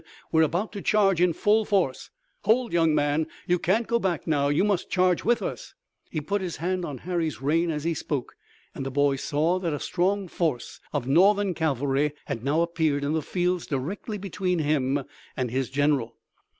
"We're 0.31 0.41
about 0.41 0.71
to 0.73 0.81
charge 0.81 1.21
in 1.21 1.31
full 1.31 1.63
force! 1.63 2.09
Hold, 2.45 2.73
young 2.73 2.95
man! 2.95 3.27
You 3.45 3.59
can't 3.59 3.85
go 3.85 3.99
back 3.99 4.25
now! 4.25 4.47
You 4.47 4.63
must 4.63 4.89
charge 4.89 5.23
with 5.23 5.43
us!" 5.43 5.75
He 6.09 6.19
put 6.21 6.41
his 6.41 6.55
hand 6.55 6.83
on 6.85 6.97
Harry's 7.05 7.39
rein 7.39 7.69
as 7.69 7.83
he 7.83 7.93
spoke, 7.93 8.33
and 8.73 8.83
the 8.83 8.89
boy 8.89 9.17
saw 9.17 9.59
that 9.59 9.73
a 9.73 9.79
strong 9.79 10.27
force 10.27 10.79
of 10.91 11.05
Northern 11.07 11.53
cavalry 11.53 12.13
had 12.25 12.43
now 12.43 12.63
appeared 12.63 13.03
in 13.03 13.13
the 13.13 13.21
fields 13.21 13.67
directly 13.67 14.17
between 14.17 14.57
him 14.57 15.03
and 15.37 15.51
his 15.51 15.69
general. 15.69 16.17